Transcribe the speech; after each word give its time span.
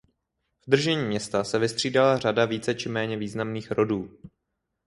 V 0.61 0.69
držení 0.71 1.05
města 1.05 1.43
se 1.43 1.59
vystřídala 1.59 2.17
řada 2.17 2.45
více 2.45 2.75
či 2.75 2.89
méně 2.89 3.17
významných 3.17 3.71
rodů. 3.71 4.19